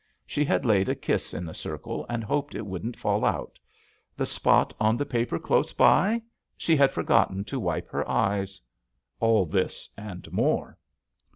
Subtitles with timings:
[0.25, 3.59] She had laid a kiss in the circle and hoped it wouldn't fall out.
[4.17, 6.23] The spot on the paper close by?
[6.57, 8.59] She had forgotten to wipe her eyes.
[9.19, 10.79] All this and more.